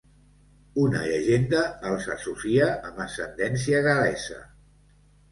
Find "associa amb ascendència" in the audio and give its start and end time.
2.13-3.83